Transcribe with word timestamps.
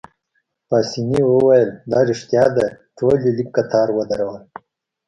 پاسیني 0.69 1.21
وویل: 1.27 1.69
دا 1.91 1.99
ريښتیا 2.09 2.45
ده، 2.57 2.65
ټول 2.97 3.15
يې 3.25 3.31
لیک 3.37 3.49
قطار 3.57 3.87
ودرول. 3.97 4.41